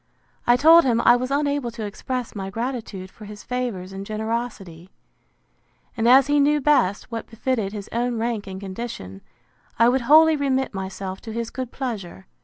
[0.47, 4.89] I told him, I was unable to express my gratitude for his favours and generosity:
[5.95, 9.21] And as he knew best what befitted his own rank and condition,
[9.77, 12.25] I would wholly remit myself to his good pleasure.